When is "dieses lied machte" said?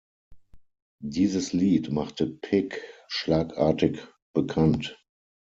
1.03-2.25